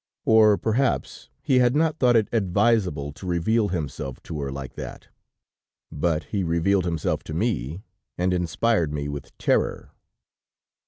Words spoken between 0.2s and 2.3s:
Or, perhaps, he had not thought it